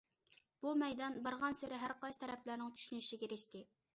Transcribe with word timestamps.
بۇ 0.63 0.71
مەيدان 0.83 1.19
بارغانسېرى 1.27 1.79
ھەر 1.83 1.95
قايسى 2.05 2.21
تەرەپلەرنىڭ 2.25 2.75
چۈشىنىشىگە 2.79 3.29
ئېرىشتى. 3.29 3.63